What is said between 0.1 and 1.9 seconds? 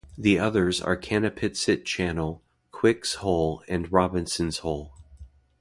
The others are Canapitsit